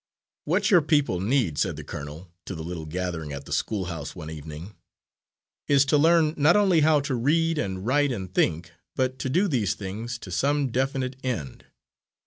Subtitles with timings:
[0.45, 4.31] "What your people need," said the colonel to the little gathering at the schoolhouse one
[4.31, 4.73] evening,
[5.67, 9.47] "is to learn not only how to read and write and think, but to do
[9.47, 11.65] these things to some definite end.